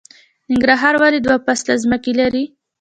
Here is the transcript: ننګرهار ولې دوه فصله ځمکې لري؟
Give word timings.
ننګرهار 0.49 0.95
ولې 1.01 1.19
دوه 1.25 1.37
فصله 1.45 1.73
ځمکې 1.83 2.11
لري؟ 2.19 2.43